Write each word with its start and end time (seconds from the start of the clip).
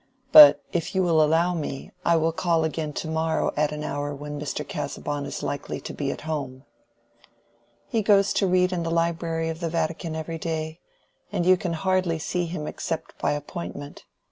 But 0.31 0.63
if 0.73 0.95
you 0.95 1.03
will 1.03 1.21
allow 1.23 1.53
me 1.53 1.91
I 2.03 2.15
will 2.15 2.31
call 2.31 2.63
again 2.63 2.91
to 2.93 3.07
morrow 3.07 3.51
at 3.55 3.71
an 3.71 3.83
hour 3.83 4.15
when 4.15 4.39
Mr. 4.41 4.67
Casaubon 4.67 5.27
is 5.27 5.43
likely 5.43 5.79
to 5.81 5.93
be 5.93 6.09
at 6.11 6.21
home." 6.21 6.65
"He 7.87 8.01
goes 8.01 8.33
to 8.33 8.47
read 8.47 8.73
in 8.73 8.81
the 8.81 8.89
Library 8.89 9.47
of 9.49 9.59
the 9.59 9.69
Vatican 9.69 10.15
every 10.15 10.39
day, 10.39 10.79
and 11.31 11.45
you 11.45 11.55
can 11.55 11.73
hardly 11.73 12.17
see 12.17 12.47
him 12.47 12.65
except 12.65 13.15
by 13.19 13.33
an 13.33 13.37
appointment. 13.37 14.05